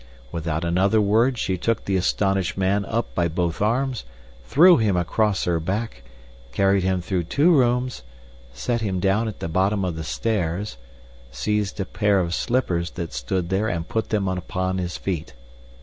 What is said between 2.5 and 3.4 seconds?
man up by